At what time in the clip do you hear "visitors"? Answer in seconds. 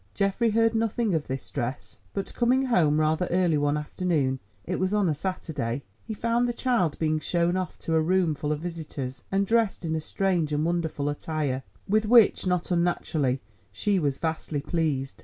8.61-9.23